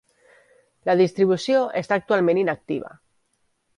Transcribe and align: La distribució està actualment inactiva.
La 0.89 0.95
distribució 1.01 1.61
està 1.83 1.99
actualment 2.03 2.41
inactiva. 2.45 2.95